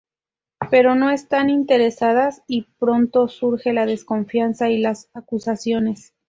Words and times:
Pero 0.71 0.95
no 0.95 1.11
están 1.11 1.51
interesadas 1.51 2.41
y 2.47 2.63
pronto 2.79 3.27
surge 3.27 3.71
la 3.71 3.85
desconfianza 3.85 4.67
y 4.71 4.79
las 4.79 5.11
acusaciones. 5.13 6.15